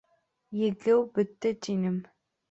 Егеү 0.59 1.03
бөттө 1.17 1.51
тинем! 1.67 2.01